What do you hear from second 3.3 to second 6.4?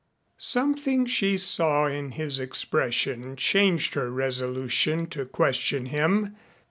changed her resolution to question him.